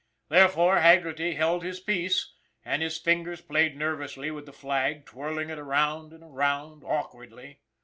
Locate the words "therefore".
0.29-0.79